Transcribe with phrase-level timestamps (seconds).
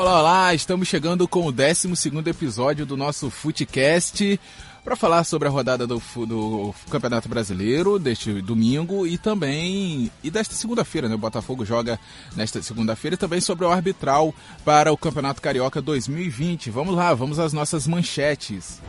[0.00, 1.86] Olá, olá, estamos chegando com o 12
[2.24, 4.40] episódio do nosso Footcast
[4.82, 10.54] para falar sobre a rodada do, do, Campeonato Brasileiro deste domingo e também e desta
[10.54, 11.16] segunda-feira, né?
[11.16, 12.00] O Botafogo joga
[12.34, 14.34] nesta segunda-feira e também sobre o arbitral
[14.64, 16.70] para o Campeonato Carioca 2020.
[16.70, 18.80] Vamos lá, vamos às nossas manchetes.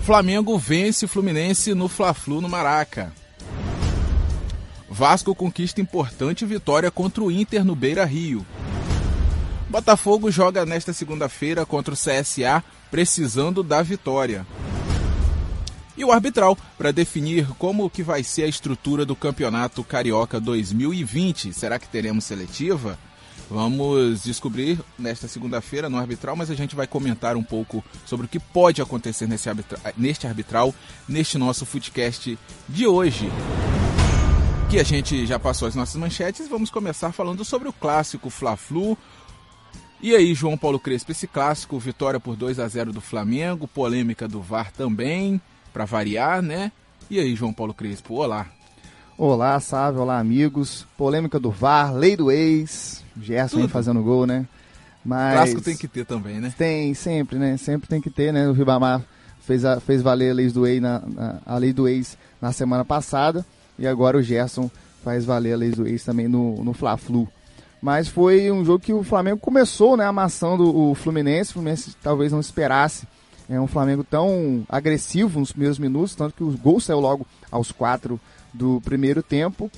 [0.00, 3.12] Flamengo vence o Fluminense no Fla-Flu no Maraca.
[4.88, 8.46] Vasco conquista importante vitória contra o Inter no Beira-Rio.
[9.68, 14.46] Botafogo joga nesta segunda-feira contra o CSA, precisando da vitória.
[15.96, 21.52] E o arbitral para definir como que vai ser a estrutura do Campeonato Carioca 2020.
[21.52, 22.98] Será que teremos seletiva?
[23.50, 28.28] Vamos descobrir nesta segunda-feira no arbitral, mas a gente vai comentar um pouco sobre o
[28.28, 30.74] que pode acontecer nesse arbitra neste arbitral,
[31.08, 33.30] neste nosso footcast de hoje.
[34.68, 38.98] Que a gente já passou as nossas manchetes, vamos começar falando sobre o clássico Fla-Flu,
[40.06, 44.28] e aí, João Paulo Crespo, esse clássico, vitória por 2 a 0 do Flamengo, polêmica
[44.28, 45.40] do VAR também,
[45.72, 46.70] para variar, né?
[47.10, 48.46] E aí, João Paulo Crespo, olá.
[49.18, 50.86] Olá, Sávio, olá, amigos.
[50.96, 54.46] Polêmica do VAR, lei do ex, Gerson fazendo gol, né?
[55.04, 56.54] Mas clássico tem que ter também, né?
[56.56, 57.56] Tem, sempre, né?
[57.56, 58.48] Sempre tem que ter, né?
[58.48, 59.02] O Ribamar
[59.40, 62.52] fez, a, fez valer a lei do ex na, na, a lei do ex na
[62.52, 63.44] semana passada
[63.76, 64.70] e agora o Gerson
[65.02, 67.28] faz valer a lei do ex também no, no Fla-Flu.
[67.86, 71.50] Mas foi um jogo que o Flamengo começou, né, amassando o Fluminense.
[71.50, 73.06] O Fluminense talvez não esperasse
[73.48, 77.70] é um Flamengo tão agressivo nos primeiros minutos, tanto que o gol saiu logo aos
[77.70, 78.18] quatro
[78.52, 79.70] do primeiro tempo.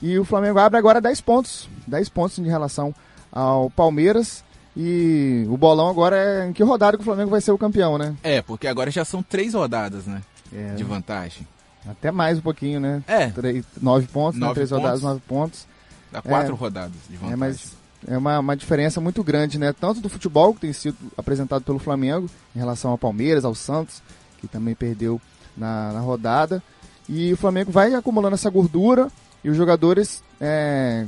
[0.00, 1.68] E o Flamengo abre agora 10 pontos.
[1.88, 2.94] 10 pontos em relação
[3.32, 4.44] ao Palmeiras.
[4.76, 7.98] E o bolão agora é em que rodada que o Flamengo vai ser o campeão,
[7.98, 8.14] né?
[8.22, 10.22] É, porque agora já são três rodadas, né?
[10.54, 10.74] É.
[10.74, 11.44] De vantagem.
[11.84, 13.02] Até mais um pouquinho, né?
[13.08, 13.26] É.
[13.30, 14.46] Três, nove pontos, né?
[14.46, 14.54] nove né?
[14.54, 14.82] Três pontos.
[14.84, 15.66] rodadas, nove pontos.
[16.10, 17.32] Dá quatro é, rodadas de vantagem.
[17.32, 17.76] É, mas
[18.06, 19.72] é uma, uma diferença muito grande, né?
[19.72, 24.02] Tanto do futebol que tem sido apresentado pelo Flamengo em relação ao Palmeiras, ao Santos,
[24.38, 25.20] que também perdeu
[25.56, 26.62] na, na rodada.
[27.08, 29.08] E o Flamengo vai acumulando essa gordura
[29.42, 31.06] e os jogadores é,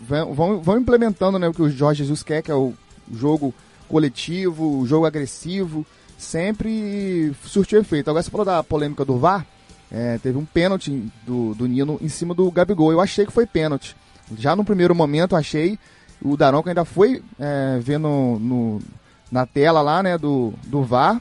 [0.00, 2.74] vão, vão implementando né, o que o Jorge Jesus quer, que é o
[3.12, 3.54] jogo
[3.88, 5.84] coletivo, o jogo agressivo,
[6.16, 8.08] sempre surtiu efeito.
[8.08, 9.46] Agora você falou da polêmica do VAR,
[9.90, 10.90] é, teve um pênalti
[11.26, 12.92] do, do Nino em cima do Gabigol.
[12.92, 13.94] Eu achei que foi pênalti.
[14.38, 15.78] Já no primeiro momento achei,
[16.20, 18.08] o Daronco ainda foi é, vendo
[18.40, 18.80] no,
[19.30, 21.20] na tela lá, né, do, do VAR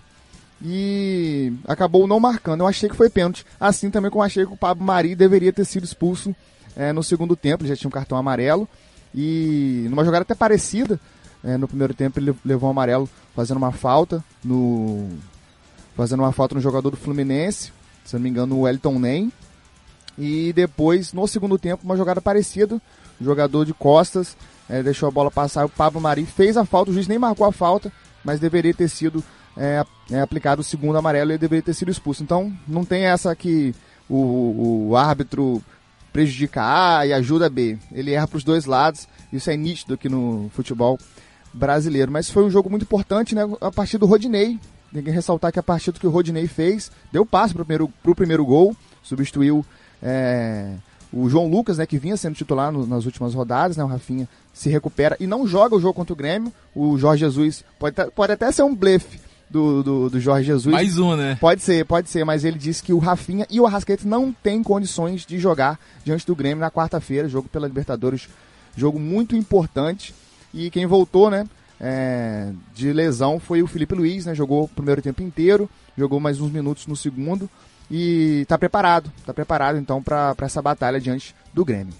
[0.63, 2.61] e acabou não marcando.
[2.61, 3.45] Eu achei que foi pênalti.
[3.59, 6.35] Assim também como achei que o Pablo Mari deveria ter sido expulso
[6.75, 8.67] é, no segundo tempo, ele já tinha um cartão amarelo
[9.13, 10.99] e numa jogada até parecida,
[11.43, 15.09] é, no primeiro tempo ele levou um amarelo fazendo uma falta no
[15.97, 17.73] fazendo uma falta no jogador do Fluminense,
[18.05, 19.31] se não me engano, o Wellington Nem.
[20.17, 22.81] E depois, no segundo tempo, uma jogada parecida,
[23.19, 24.35] jogador de costas,
[24.69, 27.45] é, deixou a bola passar, o Pablo Mari fez a falta, o juiz nem marcou
[27.45, 27.91] a falta,
[28.23, 29.23] mas deveria ter sido
[29.57, 32.23] é, é, aplicado o segundo amarelo e deveria ter sido expulso.
[32.23, 33.75] Então não tem essa que
[34.09, 35.61] o, o árbitro
[36.11, 37.77] prejudica A e ajuda B.
[37.91, 40.99] Ele erra para os dois lados, isso é nítido aqui no futebol
[41.53, 42.11] brasileiro.
[42.11, 43.41] Mas foi um jogo muito importante, né?
[43.61, 44.59] A partir do Rodinei.
[44.93, 47.93] Tem que ressaltar que a partida que o Rodinei fez, deu passe para o primeiro,
[48.13, 49.65] primeiro gol, substituiu
[50.01, 50.73] é,
[51.13, 54.27] o João Lucas, né, que vinha sendo titular no, nas últimas rodadas, né, o Rafinha
[54.53, 56.51] se recupera e não joga o jogo contra o Grêmio.
[56.73, 59.19] O Jorge Jesus pode, pode até ser um blefe
[59.49, 60.73] do, do, do, Jorge Jesus.
[60.73, 61.37] Mais um, né?
[61.39, 64.63] Pode ser, pode ser, mas ele disse que o Rafinha e o Arrascaeta não têm
[64.63, 68.29] condições de jogar diante do Grêmio na quarta-feira, jogo pela Libertadores,
[68.75, 70.15] jogo muito importante.
[70.53, 71.45] E quem voltou, né,
[71.79, 76.39] é, de lesão foi o Felipe Luiz, né, jogou o primeiro tempo inteiro, jogou mais
[76.39, 77.49] uns minutos no segundo
[77.91, 81.93] e está preparado, está preparado então para essa batalha diante do Grêmio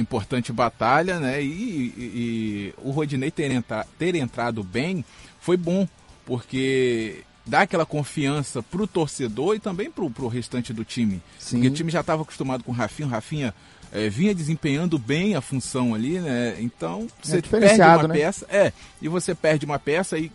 [0.00, 1.42] importante batalha, né?
[1.42, 5.04] E, e, e o Rodinei ter, entra, ter entrado bem
[5.40, 5.88] foi bom,
[6.24, 11.22] porque dá aquela confiança pro torcedor e também pro, pro restante do time.
[11.38, 11.56] Sim.
[11.56, 13.54] Porque o time já estava acostumado com o Rafinha, o Rafinha
[13.92, 16.56] é, vinha desempenhando bem a função ali, né?
[16.60, 18.14] Então você é perde uma né?
[18.14, 20.30] peça, é, e você perde uma peça e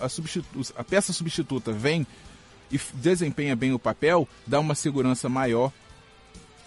[0.00, 2.06] a, a peça substituta vem
[2.70, 5.72] e desempenha bem o papel, dá uma segurança maior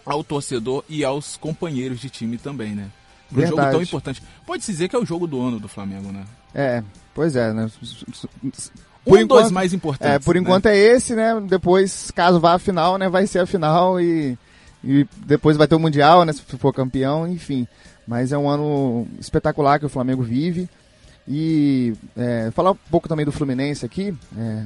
[0.05, 2.89] ao torcedor e aos companheiros de time também, né?
[3.31, 4.23] Um jogo tão importante.
[4.45, 6.25] Pode-se dizer que é o jogo do ano do Flamengo, né?
[6.53, 7.69] É, pois é, né?
[9.05, 10.15] Por um enquanto, dos mais importantes.
[10.15, 10.41] É, por né?
[10.41, 11.39] enquanto é esse, né?
[11.47, 13.07] Depois, caso vá à final, né?
[13.07, 14.37] Vai ser a final e,
[14.83, 16.33] e depois vai ter o Mundial, né?
[16.33, 17.67] Se for campeão, enfim.
[18.07, 20.67] Mas é um ano espetacular que o Flamengo vive.
[21.27, 24.15] E é, falar um pouco também do Fluminense aqui.
[24.35, 24.63] É,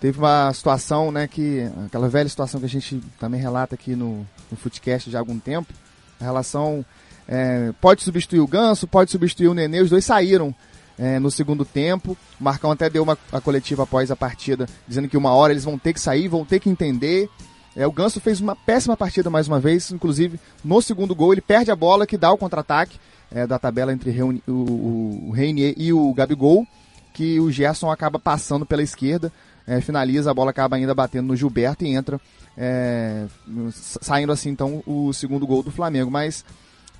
[0.00, 4.26] teve uma situação, né, que aquela velha situação que a gente também relata aqui no,
[4.50, 5.72] no Footcast já há algum tempo,
[6.20, 6.84] a relação
[7.28, 10.54] é, pode substituir o Ganso, pode substituir o Nenê, os dois saíram
[10.98, 12.16] é, no segundo tempo.
[12.38, 15.64] O Marcão até deu uma a coletiva após a partida, dizendo que uma hora eles
[15.64, 17.28] vão ter que sair, vão ter que entender.
[17.74, 21.40] É, o Ganso fez uma péssima partida mais uma vez, inclusive no segundo gol ele
[21.40, 22.98] perde a bola que dá o contra-ataque
[23.30, 26.66] é, da tabela entre o, o, Reinier e o Gabigol,
[27.14, 29.32] que o Gerson acaba passando pela esquerda,
[29.70, 32.20] é, finaliza, a bola acaba ainda batendo no Gilberto e entra,
[32.58, 33.26] é,
[33.70, 36.10] saindo assim então o segundo gol do Flamengo.
[36.10, 36.44] Mas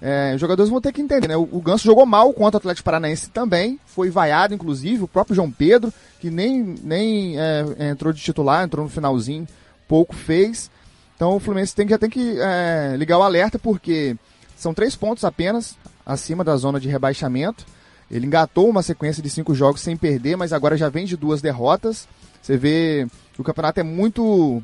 [0.00, 1.36] é, os jogadores vão ter que entender, né?
[1.36, 5.34] O, o Ganso jogou mal contra o Atlético Paranaense também, foi vaiado, inclusive, o próprio
[5.34, 9.48] João Pedro, que nem, nem é, entrou de titular, entrou no finalzinho,
[9.88, 10.70] pouco fez.
[11.16, 14.16] Então o Fluminense tem, já tem que é, ligar o alerta, porque
[14.56, 15.76] são três pontos apenas
[16.06, 17.66] acima da zona de rebaixamento.
[18.08, 21.42] Ele engatou uma sequência de cinco jogos sem perder, mas agora já vem de duas
[21.42, 22.06] derrotas.
[22.42, 23.06] Você vê
[23.38, 24.62] o campeonato é muito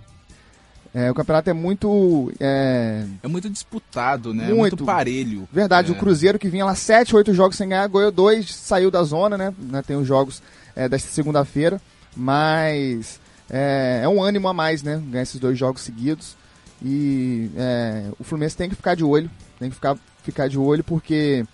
[0.97, 2.33] é, o campeonato é muito.
[2.41, 4.45] É, é muito disputado, né?
[4.45, 5.47] Muito, muito parelho.
[5.53, 5.95] Verdade, é.
[5.95, 9.37] o Cruzeiro que vinha lá 7, 8 jogos sem ganhar, ganhou dois, saiu da zona,
[9.37, 9.53] né?
[9.59, 10.43] né tem os jogos
[10.75, 11.79] é, desta segunda-feira,
[12.17, 13.21] mas
[13.51, 15.03] é, é, um ânimo a mais, né?
[15.11, 16.35] Ganhar esses dois jogos seguidos.
[16.83, 20.83] E é, o Fluminense tem que ficar de olho, tem que ficar, ficar de olho
[20.83, 21.45] porque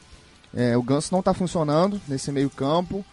[0.55, 3.05] é, o Ganso não está funcionando nesse meio-campo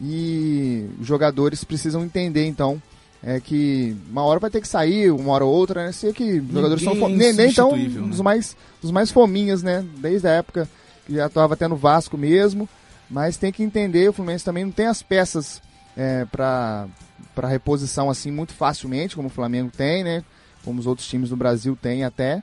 [0.00, 2.82] e os jogadores precisam entender então
[3.26, 5.92] é que uma hora vai ter que sair, uma hora ou outra, né?
[5.92, 7.88] Sei que os jogadores são nem, nem tão né?
[7.88, 9.82] dos mais dos mais fominhas, né?
[9.96, 10.68] Desde a época
[11.06, 12.68] que já estava até no Vasco mesmo,
[13.08, 15.62] mas tem que entender, o Fluminense também não tem as peças
[15.96, 16.86] é, para
[17.34, 20.22] para reposição assim muito facilmente, como o Flamengo tem, né?
[20.62, 22.42] Como os outros times do Brasil têm até.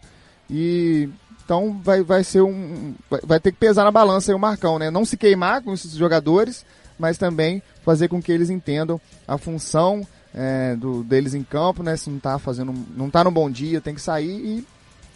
[0.50, 1.10] E
[1.46, 4.80] então vai, vai ser um vai, vai ter que pesar na balança aí o Marcão,
[4.80, 4.90] né?
[4.90, 6.66] Não se queimar com esses jogadores,
[7.02, 11.98] mas também fazer com que eles entendam a função é, do, deles em campo, né?
[11.98, 12.74] Se não tá fazendo.
[12.96, 14.68] não tá num bom dia, tem que sair e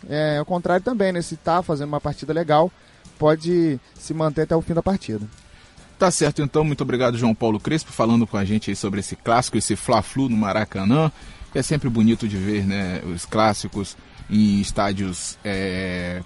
[0.10, 1.22] é, ao contrário também, né?
[1.22, 2.72] Se tá fazendo uma partida legal,
[3.20, 5.26] pode se manter até o fim da partida.
[5.98, 6.64] Tá certo, então.
[6.64, 10.36] Muito obrigado, João Paulo Crespo, falando com a gente sobre esse clássico, esse Fla-Flu no
[10.36, 11.12] Maracanã.
[11.54, 13.02] É sempre bonito de ver, né?
[13.06, 13.96] Os clássicos
[14.30, 16.22] em estádios é,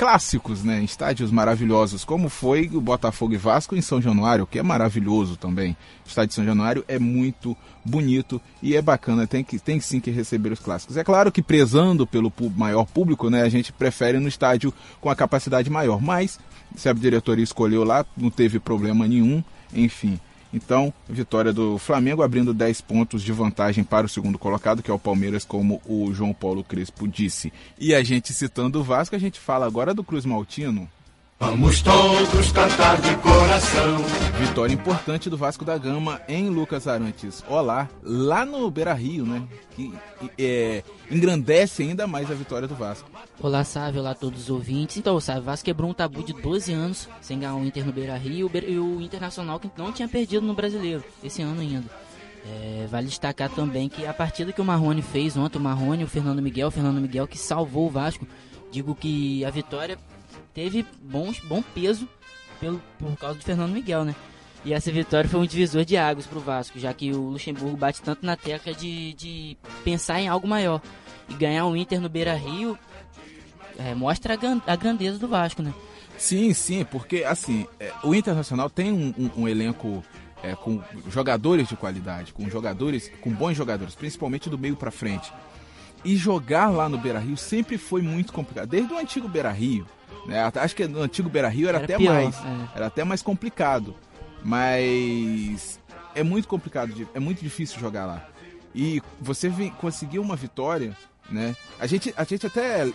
[0.00, 0.82] clássicos, né?
[0.82, 5.76] Estádios maravilhosos, como foi o Botafogo e Vasco em São Januário, que é maravilhoso também.
[6.06, 7.54] O estádio de São Januário é muito
[7.84, 10.96] bonito e é bacana, tem, que, tem sim que receber os clássicos.
[10.96, 13.42] É claro que prezando pelo maior público, né?
[13.42, 16.40] A gente prefere no estádio com a capacidade maior, mas
[16.74, 20.18] se a diretoria escolheu lá, não teve problema nenhum, enfim.
[20.52, 24.94] Então, vitória do Flamengo abrindo 10 pontos de vantagem para o segundo colocado, que é
[24.94, 27.52] o Palmeiras, como o João Paulo Crespo disse.
[27.78, 30.88] E a gente citando o Vasco, a gente fala agora do Cruz Maltino.
[31.42, 33.96] Vamos todos cantar de coração.
[34.38, 37.42] Vitória importante do Vasco da Gama em Lucas Arantes.
[37.48, 39.48] Olá, lá no Beira Rio, né?
[39.74, 39.90] Que
[40.38, 43.10] é, engrandece ainda mais a vitória do Vasco.
[43.40, 44.98] Olá, Sávio, olá a todos os ouvintes.
[44.98, 47.92] Então, o Sávio, Vasco quebrou um tabu de 12 anos sem ganhar o Inter no
[47.92, 51.88] Beira Rio e o Internacional que não tinha perdido no Brasileiro esse ano ainda.
[52.44, 56.06] É, vale destacar também que a partida que o Marrone fez ontem, o Marrone, o
[56.08, 58.26] Fernando Miguel, o Fernando Miguel que salvou o Vasco.
[58.70, 59.98] Digo que a vitória
[60.60, 62.06] teve bons, bom peso
[62.60, 64.14] pelo, por causa do Fernando Miguel, né?
[64.62, 67.78] E essa vitória foi um divisor de águas para o Vasco, já que o Luxemburgo
[67.78, 70.82] bate tanto na tecla de, de pensar em algo maior.
[71.30, 72.78] E ganhar o Inter no Beira Rio
[73.78, 75.72] é, mostra a, grandeza do Vasco, né?
[76.18, 80.04] Sim, sim, porque assim, é, o Internacional tem um, um, um elenco
[80.42, 85.32] é, com jogadores de qualidade, com jogadores, com bons jogadores, principalmente do meio para frente.
[86.04, 88.68] E jogar lá no Beira Rio sempre foi muito complicado.
[88.68, 89.86] Desde o antigo Beira Rio,
[90.26, 90.50] né?
[90.54, 92.36] Acho que no antigo Beira Rio era, era até pior, mais.
[92.36, 92.76] É.
[92.76, 93.94] Era até mais complicado.
[94.42, 95.78] Mas
[96.14, 98.26] é muito complicado, é muito difícil jogar lá.
[98.74, 100.96] E você vem, conseguiu uma vitória,
[101.30, 101.56] né?
[101.78, 102.90] A gente, a gente até.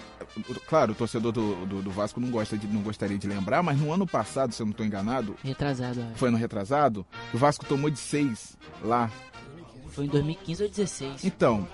[0.67, 3.79] Claro, o torcedor do, do, do, Vasco não, gosta de, não gostaria de lembrar, mas
[3.79, 5.35] no ano passado, se eu não estou enganado.
[5.43, 6.15] Retrasado, é.
[6.15, 9.09] Foi no retrasado, o Vasco tomou de 6 lá.
[9.89, 11.25] Foi em 2015 ou 2016.
[11.25, 11.67] Então,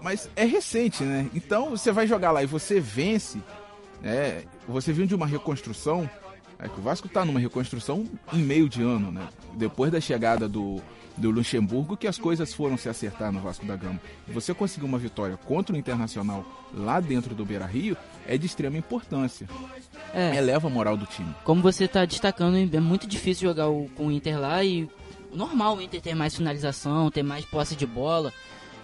[0.00, 1.28] mas é recente, né?
[1.34, 3.40] Então você vai jogar lá e você vence.
[4.02, 6.08] É, você viu de uma reconstrução.
[6.60, 9.28] É que o Vasco está numa reconstrução em meio de ano, né?
[9.54, 10.82] Depois da chegada do,
[11.16, 14.00] do Luxemburgo, que as coisas foram se acertar no Vasco da Gama.
[14.26, 16.44] Você conseguir uma vitória contra o Internacional
[16.74, 17.96] lá dentro do Beira Rio
[18.26, 19.48] é de extrema importância.
[20.12, 21.32] É, Eleva a moral do time.
[21.44, 24.88] Como você está destacando, é muito difícil jogar com o Inter lá e
[25.32, 28.32] normal o Inter ter mais finalização, ter mais posse de bola.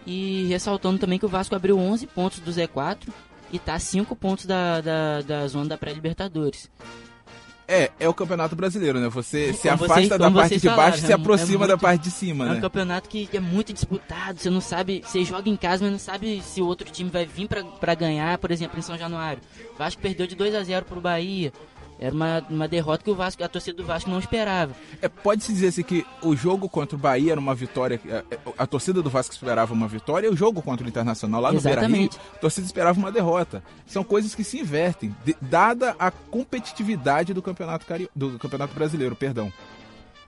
[0.06, 3.08] E ressaltando também que o Vasco abriu 11 pontos do Z4
[3.54, 6.68] e tá a 5 pontos da, da, da zona da pré-Libertadores.
[7.66, 9.08] É, é o campeonato brasileiro, né?
[9.08, 11.78] Você como se afasta vocês, da parte de baixo e se aproxima é muito, da
[11.78, 12.54] parte de cima, é né?
[12.56, 15.92] É um campeonato que é muito disputado, você não sabe, você joga em casa, mas
[15.92, 19.40] não sabe se o outro time vai vir para ganhar, por exemplo, em São Januário.
[19.78, 21.52] Vasco perdeu de 2 a 0 pro Bahia.
[22.04, 24.74] Era uma, uma derrota que o Vasco, a torcida do Vasco não esperava.
[25.00, 28.00] É, Pode-se dizer assim que o jogo contra o Bahia era uma vitória,
[28.56, 31.52] a, a torcida do Vasco esperava uma vitória, e o jogo contra o Internacional lá
[31.52, 32.18] no Beira-Rio, Exatamente.
[32.34, 33.62] a torcida esperava uma derrota.
[33.86, 38.10] São coisas que se invertem, de- dada a competitividade do campeonato, Cari...
[38.14, 39.52] do campeonato brasileiro, perdão.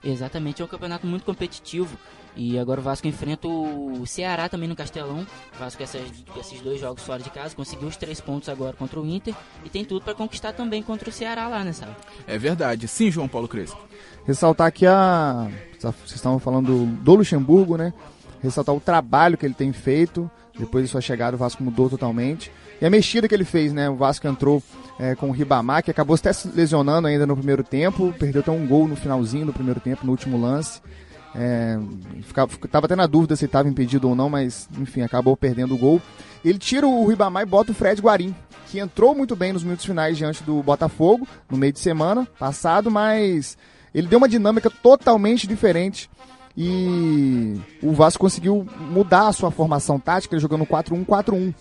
[0.03, 1.97] Exatamente, é um campeonato muito competitivo.
[2.37, 5.25] E agora o Vasco enfrenta o Ceará também no Castelão.
[5.55, 6.03] O Vasco, essas,
[6.39, 9.33] esses dois jogos fora de casa, conseguiu os três pontos agora contra o Inter.
[9.65, 11.95] E tem tudo para conquistar também contra o Ceará lá, né, sabe?
[12.27, 12.87] É verdade.
[12.87, 13.79] Sim, João Paulo Crespo.
[14.25, 15.49] Ressaltar aqui a.
[15.79, 17.91] Vocês estavam falando do Luxemburgo, né?
[18.41, 20.29] Ressaltar o trabalho que ele tem feito.
[20.57, 22.51] Depois de sua chegada, o Vasco mudou totalmente.
[22.79, 23.89] E a mexida que ele fez, né?
[23.89, 24.61] O Vasco entrou
[24.99, 28.13] é, com o Ribamar, que acabou até se lesionando ainda no primeiro tempo.
[28.19, 30.81] Perdeu até um gol no finalzinho do primeiro tempo, no último lance.
[31.39, 31.77] É,
[32.23, 35.77] ficava, tava até na dúvida se estava impedido ou não, mas enfim, acabou perdendo o
[35.77, 36.01] gol.
[36.43, 38.35] Ele tira o Ribamar e bota o Fred Guarim,
[38.67, 42.89] que entrou muito bem nos minutos finais diante do Botafogo, no meio de semana passado,
[42.89, 43.57] mas
[43.93, 46.09] ele deu uma dinâmica totalmente diferente
[46.57, 51.53] e o Vasco conseguiu mudar a sua formação tática, jogando 4-1-4-1.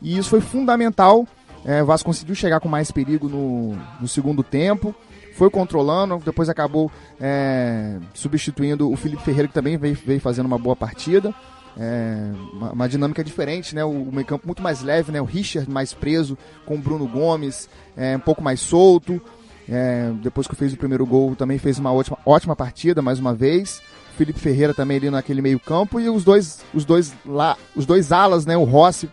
[0.00, 1.26] E isso foi fundamental.
[1.62, 4.94] É, o Vasco conseguiu chegar com mais perigo no, no segundo tempo,
[5.40, 10.58] foi controlando, depois acabou é, substituindo o Felipe Ferreira, que também veio, veio fazendo uma
[10.58, 11.34] boa partida.
[11.78, 13.82] É, uma, uma dinâmica diferente, né?
[13.82, 15.18] O, meio campo muito mais leve, né?
[15.18, 19.18] O Richard mais preso com o Bruno Gomes, é, um pouco mais solto.
[19.66, 23.32] É, depois que fez o primeiro gol, também fez uma ótima, ótima partida mais uma
[23.32, 23.80] vez.
[24.18, 28.12] Felipe Ferreira também ali naquele meio campo e os dois, os dois lá, os dois
[28.12, 28.58] alas, né?
[28.58, 29.08] O Rossi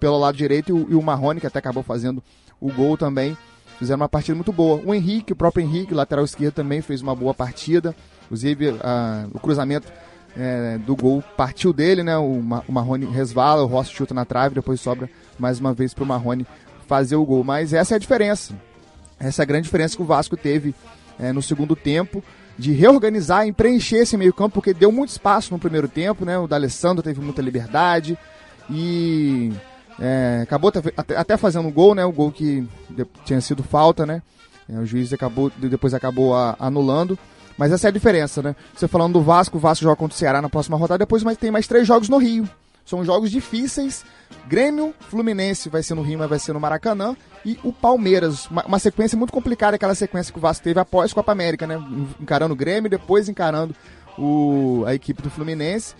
[0.00, 2.24] pelo lado direito e o, e o Marrone que até acabou fazendo
[2.58, 3.36] o gol também.
[3.78, 4.80] Fizeram uma partida muito boa.
[4.84, 7.94] O Henrique, o próprio Henrique, lateral esquerdo também fez uma boa partida.
[8.24, 9.86] Inclusive a- o cruzamento
[10.38, 12.16] é, do gol partiu dele, né?
[12.18, 16.04] O, o Marrone resvala, o Rossi chuta na trave, depois sobra mais uma vez para
[16.04, 16.46] o Marrone
[16.86, 17.42] fazer o gol.
[17.44, 18.54] Mas essa é a diferença.
[19.18, 20.74] Essa é a grande diferença que o Vasco teve
[21.18, 22.22] é, no segundo tempo,
[22.58, 26.38] de reorganizar e preencher esse meio campo, porque deu muito espaço no primeiro tempo, né?
[26.38, 28.18] O D'Alessandro teve muita liberdade
[28.70, 29.52] e
[30.00, 32.04] é, acabou até, até- fazendo um gol, né?
[32.04, 32.66] O gol que
[33.24, 34.22] tinha sido falta, né?
[34.68, 37.18] É, o juiz acabou, depois acabou a- anulando.
[37.56, 38.54] Mas essa é a diferença, né?
[38.74, 41.38] Você falando do Vasco, o Vasco joga contra o Ceará na próxima rodada, depois mais,
[41.38, 42.46] tem mais três jogos no Rio.
[42.84, 44.04] São jogos difíceis.
[44.46, 47.16] Grêmio, Fluminense vai ser no Rio, mas vai ser no Maracanã.
[47.44, 48.46] E o Palmeiras.
[48.48, 51.82] Uma, uma sequência muito complicada, aquela sequência que o Vasco teve após Copa América, né?
[52.20, 53.74] Encarando o Grêmio, depois encarando
[54.18, 55.94] o, a equipe do Fluminense.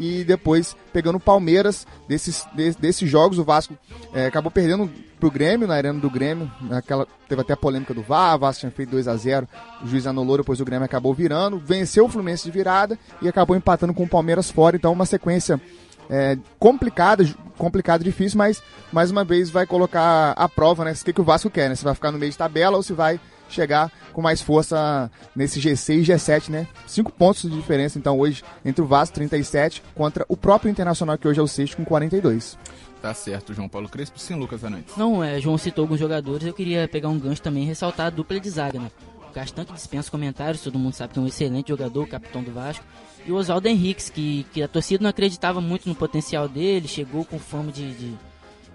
[0.00, 1.86] E depois pegando o Palmeiras.
[2.08, 3.76] Desses, de- desses jogos, o Vasco
[4.14, 4.90] é, acabou perdendo
[5.20, 6.50] pro Grêmio, na arena do Grêmio.
[6.62, 9.46] Naquela, teve até a polêmica do VAR, o Vasco tinha feito 2 a 0
[9.84, 11.58] o juiz anulou, depois o Grêmio acabou virando.
[11.58, 14.74] Venceu o Fluminense de virada e acabou empatando com o Palmeiras fora.
[14.76, 15.60] Então, uma sequência
[16.08, 17.22] é, complicada,
[17.58, 20.92] complicada, difícil, mas mais uma vez vai colocar a prova, né?
[20.92, 21.74] O que, que o Vasco quer, né?
[21.74, 23.20] Se vai ficar no meio de tabela ou se vai
[23.54, 26.66] chegar com mais força nesse G6 e G7, né?
[26.86, 31.28] Cinco pontos de diferença, então, hoje, entre o Vasco, 37, contra o próprio Internacional, que
[31.28, 32.56] hoje é o sexto, com 42.
[33.00, 34.18] Tá certo, João Paulo Crespo.
[34.18, 34.94] Sim, Lucas Anantes.
[34.96, 38.10] Não, é, João citou alguns jogadores, eu queria pegar um gancho também e ressaltar a
[38.10, 38.90] dupla de zaga, né?
[39.28, 42.52] O Castan que dispensa comentários, todo mundo sabe que é um excelente jogador, capitão do
[42.52, 42.84] Vasco.
[43.24, 47.24] E o Oswaldo Henriques, que, que a torcida não acreditava muito no potencial dele, chegou
[47.24, 48.14] com fama de, de,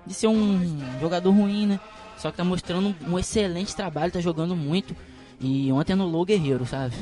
[0.06, 1.80] de ser um jogador ruim, né?
[2.18, 4.96] Só que tá mostrando um, excelente trabalho, tá jogando muito.
[5.40, 6.94] E ontem anulou o Guerreiro, sabe?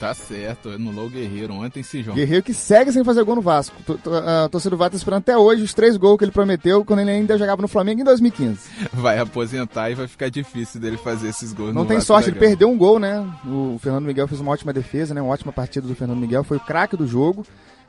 [0.00, 2.16] Tá certo, anulou o Guerreiro ontem, sim, João.
[2.16, 3.76] Guerreiro que segue sem fazer gol no Vasco.
[3.86, 6.32] T- t- A torcida do Vasco tá esperando até hoje os três gols que ele
[6.32, 8.58] prometeu quando ele ainda jogava no Flamengo em 2015.
[8.94, 12.30] Vai aposentar e vai ficar difícil dele fazer esses gols Não no tem Vasco sorte,
[12.30, 13.24] ele perdeu um gol, né?
[13.46, 15.22] O Fernando Miguel fez uma ótima defesa, né?
[15.22, 17.46] Uma ótima partida do Fernando Miguel, foi o craque do jogo.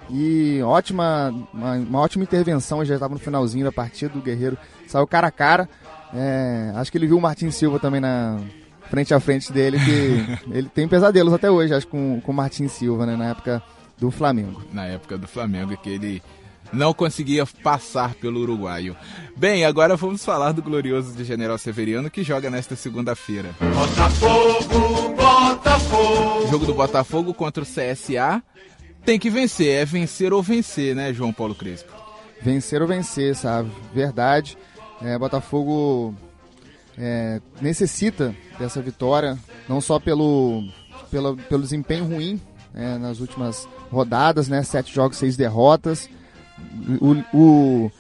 [0.10, 4.58] E ótima, uma, uma ótima intervenção, já estava no finalzinho da partida, o Guerreiro
[4.88, 5.70] saiu cara a cara.
[6.14, 8.40] É, acho que ele viu o Martin Silva também na
[8.90, 12.68] frente a frente dele, que ele tem pesadelos até hoje, acho, com, com o Martin
[12.68, 13.16] Silva, né?
[13.16, 13.64] Na época
[13.98, 14.62] do Flamengo.
[14.72, 16.22] Na época do Flamengo, que ele
[16.72, 18.96] não conseguia passar pelo uruguaio.
[19.36, 23.50] Bem, agora vamos falar do glorioso de General Severiano, que joga nesta segunda-feira.
[23.60, 26.48] Botafogo, Botafogo.
[26.50, 28.42] Jogo do Botafogo contra o CSA
[29.06, 32.04] tem que vencer, é vencer ou vencer, né, João Paulo Crespo?
[32.44, 33.72] vencer ou vencer, sabe?
[33.94, 34.58] Verdade.
[35.02, 36.14] É, Botafogo
[36.98, 40.64] é, necessita dessa vitória, não só pelo,
[41.10, 42.40] pelo, pelo desempenho ruim
[42.76, 44.62] é, nas últimas rodadas, né?
[44.62, 46.10] Sete jogos, seis derrotas.
[47.02, 47.92] O, o,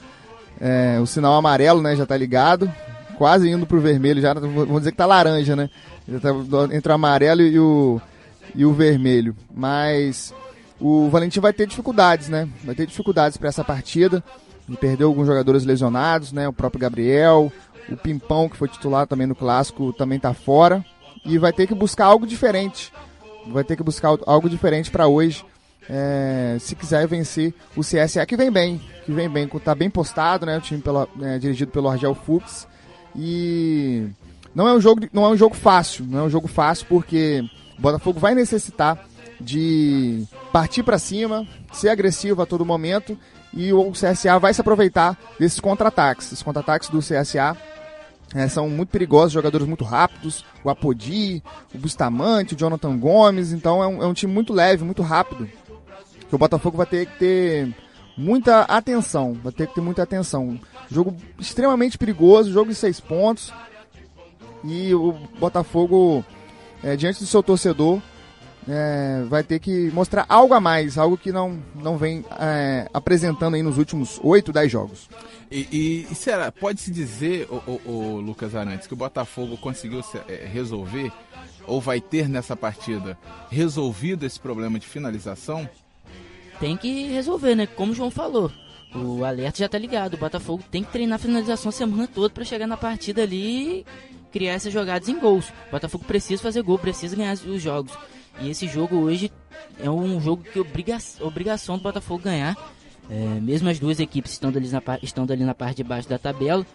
[0.59, 2.71] é, o sinal amarelo né, já tá ligado,
[3.17, 5.69] quase indo pro vermelho, já vamos dizer que tá laranja, né?
[6.07, 6.29] Já tá
[6.71, 8.01] entre o amarelo e o,
[8.55, 9.35] e o vermelho.
[9.53, 10.33] Mas
[10.83, 12.45] o Valentim vai ter dificuldades, né?
[12.61, 14.21] Vai ter dificuldades para essa partida.
[14.67, 16.45] Ele perdeu alguns jogadores lesionados, né?
[16.45, 17.49] O próprio Gabriel,
[17.89, 20.83] O Pimpão, que foi titular também no clássico, também está fora.
[21.23, 22.91] E vai ter que buscar algo diferente.
[23.47, 25.45] Vai ter que buscar algo diferente para hoje.
[25.89, 30.45] É, se quiser vencer o CSA, que vem bem, que vem bem, tá bem postado,
[30.45, 30.57] né?
[30.57, 32.67] O time pela, é, dirigido pelo Argel Fuchs.
[33.15, 34.09] E
[34.53, 37.41] não é um jogo, não é um jogo fácil, não é um jogo fácil porque
[37.77, 39.07] o Botafogo vai necessitar
[39.39, 43.17] de partir para cima, ser agressivo a todo momento
[43.53, 46.31] e o CSA vai se aproveitar desses contra-ataques.
[46.31, 47.55] Os contra-ataques do CSA
[48.33, 53.83] é, são muito perigosos, jogadores muito rápidos, o Apodi, o Bustamante, o Jonathan Gomes, então
[53.83, 55.47] é um, é um time muito leve, muito rápido.
[56.27, 57.75] Que o Botafogo vai ter que ter
[58.17, 60.59] muita atenção, vai ter que ter muita atenção.
[60.89, 63.53] Jogo extremamente perigoso, jogo de seis pontos.
[64.63, 66.25] E o Botafogo,
[66.83, 68.01] é, diante do seu torcedor,
[68.67, 73.55] é, vai ter que mostrar algo a mais, algo que não, não vem é, apresentando
[73.55, 75.09] aí nos últimos 8, 10 jogos.
[75.51, 80.01] E, e, e será, pode-se dizer, o, o, o, Lucas Arantes, que o Botafogo conseguiu
[80.01, 81.11] se, é, resolver,
[81.67, 83.17] ou vai ter nessa partida,
[83.49, 85.69] resolvido esse problema de finalização?
[86.59, 87.67] Tem que resolver, né?
[87.67, 88.51] Como o João falou.
[88.95, 90.13] O alerta já tá ligado.
[90.13, 93.79] O Botafogo tem que treinar a finalização a semana toda para chegar na partida ali
[93.79, 93.85] e
[94.31, 95.49] criar essas jogadas em gols.
[95.67, 97.91] O Botafogo precisa fazer gol, precisa ganhar os jogos.
[98.41, 99.31] E esse jogo hoje
[99.79, 102.57] é um jogo que obriga obrigação do Botafogo ganhar.
[103.09, 106.17] É, mesmo as duas equipes estando ali na, estando ali na parte de baixo da
[106.17, 106.65] tabela.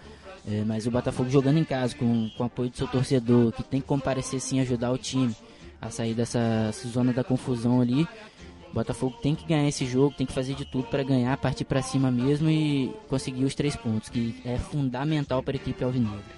[0.50, 3.62] É, mas o Botafogo jogando em casa com, com o apoio do seu torcedor, que
[3.62, 5.34] tem que comparecer sim ajudar o time
[5.80, 8.06] a sair dessa zona da confusão ali.
[8.70, 11.64] O Botafogo tem que ganhar esse jogo, tem que fazer de tudo para ganhar, partir
[11.64, 16.37] para cima mesmo e conseguir os três pontos, que é fundamental para a equipe alvinegra.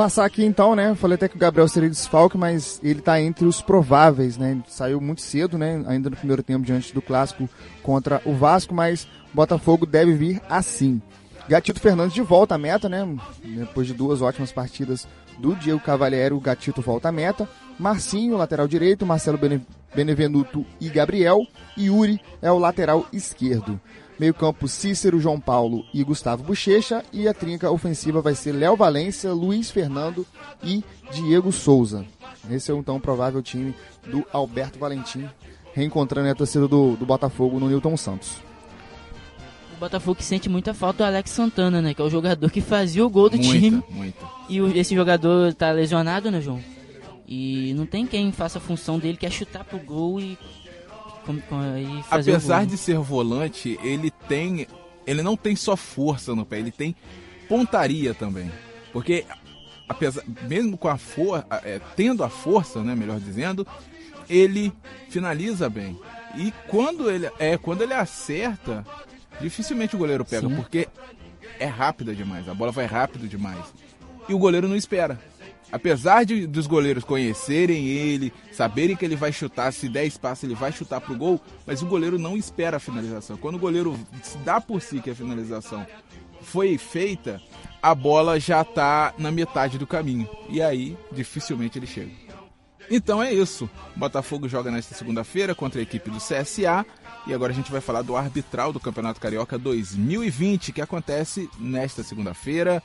[0.00, 0.94] Passar aqui então, né?
[0.94, 4.62] Falei até que o Gabriel seria desfalque, mas ele está entre os prováveis, né?
[4.66, 5.84] saiu muito cedo, né?
[5.86, 7.46] Ainda no primeiro tempo diante do clássico
[7.82, 11.02] contra o Vasco, mas Botafogo deve vir assim.
[11.46, 13.06] Gatito Fernandes de volta à meta, né?
[13.44, 15.06] Depois de duas ótimas partidas
[15.38, 17.46] do Diego Cavalieri, o Gatito volta à meta.
[17.78, 19.38] Marcinho, lateral direito, Marcelo
[19.94, 21.46] Benevenuto e Gabriel.
[21.76, 23.78] E Yuri é o lateral esquerdo.
[24.20, 27.02] Meio campo Cícero, João Paulo e Gustavo Bochecha.
[27.10, 30.26] E a trinca ofensiva vai ser Léo Valência, Luiz Fernando
[30.62, 32.04] e Diego Souza.
[32.50, 33.74] Esse é então o provável time
[34.06, 35.26] do Alberto Valentim,
[35.72, 38.36] reencontrando a torcida do, do Botafogo no Newton Santos.
[39.74, 41.94] O Botafogo que sente muita falta do Alex Santana, né?
[41.94, 43.82] Que é o jogador que fazia o gol do muita, time.
[43.88, 44.26] Muita.
[44.50, 46.60] E esse jogador tá lesionado, né, João?
[47.26, 50.36] E não tem quem faça a função dele, que é chutar pro gol e,
[51.38, 54.66] e fazer Apesar de ser volante, ele tem.
[55.06, 56.94] Ele não tem só força no pé, ele tem
[57.48, 58.50] pontaria também.
[58.92, 59.24] Porque
[59.88, 63.66] apesar, mesmo com a força, é, tendo a força, né, melhor dizendo,
[64.28, 64.72] ele
[65.08, 65.98] finaliza bem.
[66.36, 68.86] E quando ele é, quando ele acerta,
[69.40, 70.54] dificilmente o goleiro pega, Sim.
[70.54, 70.88] porque
[71.58, 73.64] é rápida demais, a bola vai rápido demais.
[74.28, 75.18] E o goleiro não espera
[75.72, 80.54] apesar de, dos goleiros conhecerem ele, saberem que ele vai chutar, se der espaço ele
[80.54, 83.36] vai chutar pro gol, mas o goleiro não espera a finalização.
[83.36, 85.86] Quando o goleiro se dá por si que a finalização
[86.42, 87.40] foi feita,
[87.82, 90.28] a bola já está na metade do caminho.
[90.48, 92.10] E aí, dificilmente ele chega.
[92.90, 93.70] Então é isso.
[93.94, 96.84] O Botafogo joga nesta segunda-feira contra a equipe do CSA.
[97.26, 102.02] E agora a gente vai falar do arbitral do Campeonato Carioca 2020, que acontece nesta
[102.02, 102.82] segunda-feira,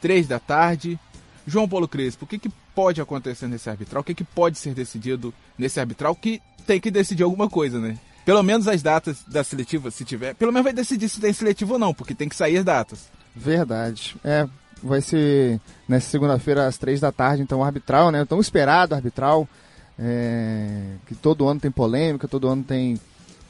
[0.00, 0.98] 3 da tarde,
[1.46, 4.02] João Paulo Crespo, o que, que pode acontecer nesse arbitral?
[4.02, 7.98] O que, que pode ser decidido nesse arbitral que tem que decidir alguma coisa, né?
[8.24, 10.34] Pelo menos as datas da seletiva, se tiver.
[10.34, 13.10] Pelo menos vai decidir se tem seletivo ou não, porque tem que sair as datas.
[13.34, 14.16] Verdade.
[14.22, 14.48] É,
[14.82, 18.24] vai ser nessa segunda-feira às três da tarde, então o arbitral, né?
[18.24, 19.48] Tão esperado arbitral.
[19.98, 22.98] É, que todo ano tem polêmica, todo ano tem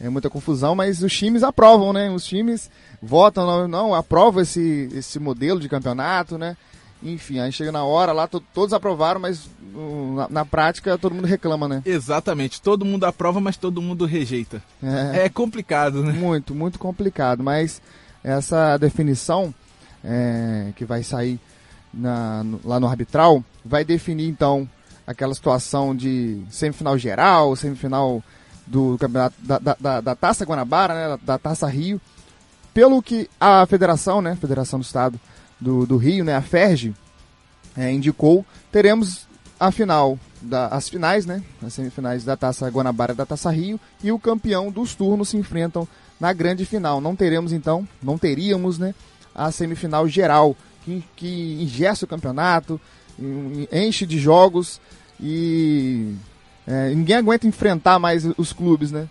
[0.01, 2.11] é, muita confusão, mas os times aprovam, né?
[2.11, 6.57] Os times votam, não, não aprovam esse, esse modelo de campeonato, né?
[7.03, 9.49] Enfim, aí chega na hora lá, todos aprovaram, mas
[10.15, 11.83] na, na, prática todo mundo reclama, né?
[11.85, 14.63] Exatamente, todo mundo aprova, mas todo mundo rejeita.
[14.83, 16.13] É, é complicado, né?
[16.13, 17.83] Muito, muito complicado, mas
[18.23, 19.53] essa definição
[20.05, 21.41] é, que vai sair
[21.93, 24.69] na, no, lá no arbitral vai definir então
[25.07, 28.23] aquela situação de semifinal geral, semifinal
[28.67, 32.01] do campeonato da, da, da, da Taça Guanabara, né, da, da Taça Rio,
[32.73, 35.21] pelo que a federação, né, Federação do Estado
[35.63, 36.95] do, do Rio, né, a FERJ,
[37.77, 39.27] é, indicou, teremos
[39.59, 43.79] a final, da, as finais, né, as semifinais da Taça Guanabara e da Taça Rio,
[44.03, 45.87] e o campeão dos turnos se enfrentam
[46.19, 47.01] na grande final.
[47.01, 48.95] Não teremos então, não teríamos, né,
[49.35, 52.81] a semifinal geral, que, que o campeonato,
[53.71, 54.81] enche de jogos
[55.21, 56.15] e
[56.67, 59.09] é, ninguém aguenta enfrentar mais os clubes, né?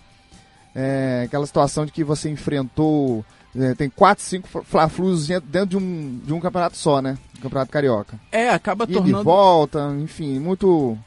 [0.73, 3.25] É, aquela situação de que você enfrentou
[3.77, 7.17] tem quatro, cinco Fla-Flus dentro de um, de um campeonato só, né?
[7.41, 8.19] Campeonato Carioca.
[8.31, 9.17] É, acaba E tornando.
[9.17, 10.97] de volta, enfim, muito,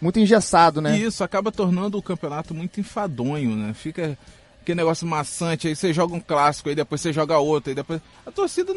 [0.00, 0.96] muito engessado, né?
[0.96, 3.72] Isso acaba tornando o campeonato muito enfadonho, né?
[3.74, 4.16] Fica
[4.60, 8.00] aquele negócio maçante, aí você joga um clássico, aí depois você joga outro, aí depois.
[8.26, 8.74] A torcida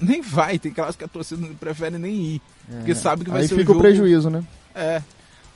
[0.00, 2.42] nem vai, tem clássico que a torcida não prefere nem ir.
[2.68, 3.42] Porque sabe que vai É.
[3.42, 3.78] Aí ser fica um jogo...
[3.78, 4.44] o prejuízo, né?
[4.74, 5.02] É.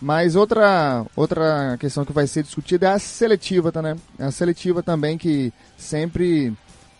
[0.01, 3.97] Mas outra, outra questão que vai ser discutida é a seletiva, tá, né?
[4.19, 6.53] A seletiva também que sempre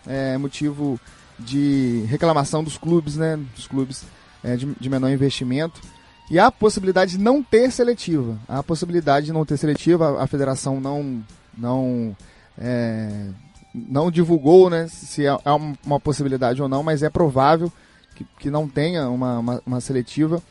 [0.07, 0.99] é motivo
[1.37, 3.39] de reclamação dos clubes, né?
[3.55, 4.03] Dos clubes
[4.43, 5.81] é, de, de menor investimento.
[6.29, 8.37] E há a possibilidade de não ter seletiva.
[8.47, 10.19] Há a possibilidade de não ter seletiva.
[10.19, 11.23] A, a federação não,
[11.57, 12.15] não,
[12.57, 13.27] é,
[13.73, 17.71] não divulgou né, se há há uma, uma possibilidade ou não, mas é provável
[18.15, 20.41] que, que não tenha uma, uma, uma seletiva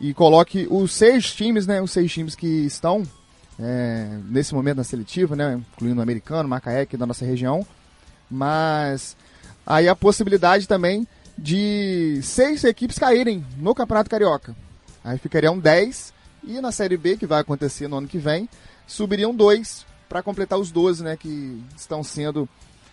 [0.00, 1.82] e coloque os seis times, né?
[1.82, 3.02] Os seis times que estão
[3.58, 5.60] é, nesse momento na seletiva, né?
[5.74, 7.64] Incluindo o americano, Macaé, aqui da nossa região.
[8.30, 9.16] Mas
[9.66, 14.54] aí a possibilidade também de seis equipes caírem no Campeonato Carioca.
[15.02, 16.12] Aí ficariam 10
[16.44, 18.48] e na Série B, que vai acontecer no ano que vem,
[18.86, 21.16] subiriam dois para completar os 12, né?
[21.16, 22.48] Que estão sendo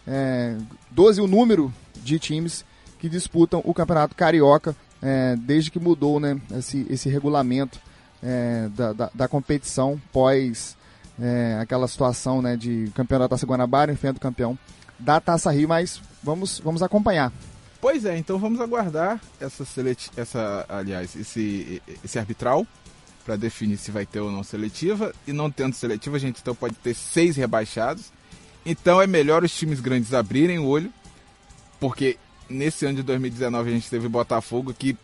[0.08, 0.56] é,
[0.92, 2.64] 12 o número de times
[3.00, 7.80] que disputam o Campeonato Carioca é, desde que mudou né, esse, esse regulamento
[8.24, 10.76] é, da, da, da competição pós
[11.20, 14.58] é, aquela situação né, de campeão da Taça Guanabara enfrenta o campeão
[15.00, 17.32] da Taça Rio, mas vamos, vamos acompanhar.
[17.80, 22.66] Pois é, então vamos aguardar essa seleti essa, aliás, esse, esse arbitral
[23.24, 25.14] para definir se vai ter ou não seletiva.
[25.28, 28.06] E não tendo seletiva, a gente então pode ter seis rebaixados.
[28.66, 30.92] Então é melhor os times grandes abrirem o olho,
[31.80, 32.18] porque
[32.50, 34.98] nesse ano de 2019 a gente teve Botafogo que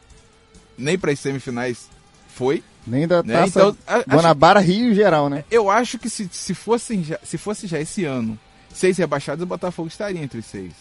[0.77, 1.87] nem para as semifinais
[2.35, 2.63] foi.
[2.87, 3.33] Nem da Né?
[3.33, 5.45] Taça Então, a- acho- Guanabara Rio em geral, né?
[5.51, 8.37] Eu acho que se, se, fossem já, se fosse já esse ano,
[8.73, 10.73] seis rebaixados, o Botafogo estaria entre os seis.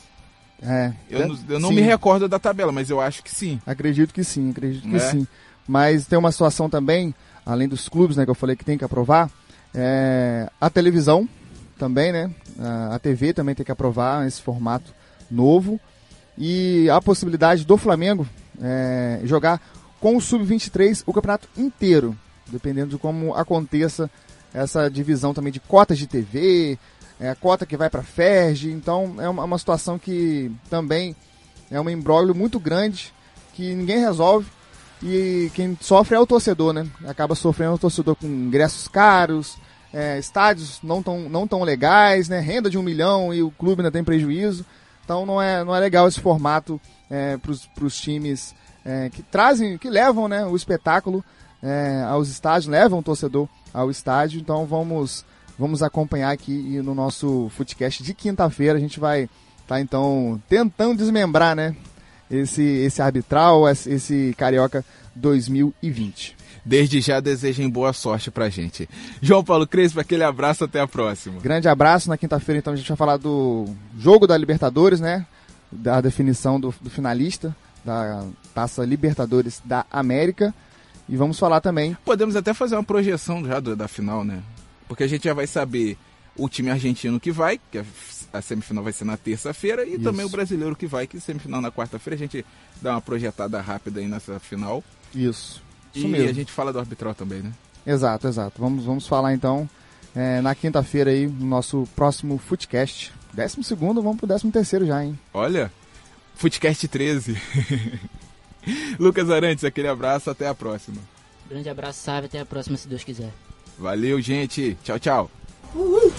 [0.62, 3.61] É, Eu, não, eu não me recordo da tabela, mas eu acho que sim.
[3.66, 4.98] Acredito que sim, acredito que É?
[5.00, 5.26] sim.
[5.66, 8.85] Mas tem uma situação também, além dos clubes, né, que eu falei que tem que
[8.85, 9.31] aprovar,
[9.74, 11.28] é, a televisão
[11.78, 12.31] também, né?
[12.61, 14.92] A, a TV também tem que aprovar esse formato
[15.31, 15.81] novo.
[16.38, 18.26] E a possibilidade do Flamengo
[18.61, 19.61] é, jogar
[20.00, 22.16] com o Sub-23 o campeonato inteiro,
[22.48, 24.11] dependendo de como aconteça
[24.55, 26.78] essa divisão também de cotas de TV,
[27.23, 28.73] é, a cota que vai para FERJ.
[28.73, 31.15] Então é uma, uma situação que também
[31.71, 33.15] é um embrólio muito grande
[33.55, 34.51] que ninguém resolve
[35.01, 36.87] e quem sofre é o torcedor, né?
[37.07, 39.57] Acaba sofrendo o torcedor com ingressos caros,
[39.93, 42.41] é, estádios não tão, não tão legais, né?
[42.41, 44.67] Renda de um milhão e o clube ainda tem prejuízo.
[45.05, 48.55] Então não é, não é legal esse formato é, para os times
[48.85, 51.25] é, que trazem, que levam né, o espetáculo
[51.63, 54.41] é, aos estádios, levam o torcedor ao estádio.
[54.41, 55.25] Então vamos,
[55.62, 58.77] vamos acompanhar aqui e no nosso Footcast de quinta-feira.
[58.77, 59.29] A gente vai
[59.62, 61.77] estar então tentando desmembrar né,
[62.29, 66.37] esse, esse arbitral, esse, esse Carioca 2020.
[66.64, 68.88] Desde já desejem boa sorte pra gente.
[69.20, 71.40] João Paulo Crespo, aquele abraço, até a próxima.
[71.40, 72.09] Grande abraço.
[72.09, 73.66] Na quinta-feira, então, a gente vai falar do
[73.98, 75.27] jogo da Libertadores, né?
[75.70, 80.55] Da definição do, do finalista da Taça Libertadores da América.
[81.09, 81.96] E vamos falar também.
[82.05, 84.38] Podemos até fazer uma projeção já do- da final, né?
[84.92, 85.96] Porque a gente já vai saber
[86.37, 87.83] o time argentino que vai, que
[88.31, 90.02] a, semifinal vai ser na terça-feira, e Isso.
[90.02, 92.14] também o brasileiro que vai, que semifinal na quarta-feira.
[92.14, 92.44] A gente
[92.83, 94.85] dá uma projetada rápida aí nessa final.
[95.14, 95.62] Isso.
[95.94, 96.28] Isso e mesmo.
[96.28, 97.55] a gente fala do arbitral também, né?
[97.87, 98.61] Exato, exato.
[98.61, 99.66] Vamos, vamos falar então
[100.14, 103.14] é, na quinta-feira aí, no nosso próximo Footcast.
[103.33, 105.18] Décimo segundo, vamos pro décimo terceiro já, hein?
[105.33, 105.72] Olha,
[106.35, 107.40] Footcast 13.
[109.00, 110.98] Lucas Arantes, aquele abraço, até a próxima.
[111.48, 112.26] Grande abraço, sabe?
[112.26, 113.33] Até a próxima, se Deus quiser.
[113.79, 114.77] Valeu, gente.
[114.83, 115.31] Tchau, tchau.
[115.75, 116.13] Uhul.